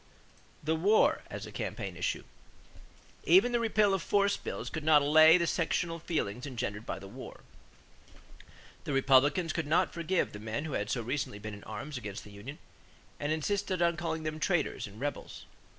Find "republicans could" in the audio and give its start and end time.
8.93-9.67